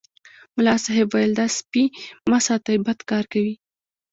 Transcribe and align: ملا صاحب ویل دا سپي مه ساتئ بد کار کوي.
ملا 0.55 0.73
صاحب 0.83 1.07
ویل 1.13 1.31
دا 1.39 1.45
سپي 1.57 1.83
مه 2.29 2.39
ساتئ 2.45 2.77
بد 2.85 2.99
کار 3.09 3.25
کوي. 3.31 3.53